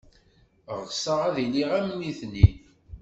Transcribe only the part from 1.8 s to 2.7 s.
nitni.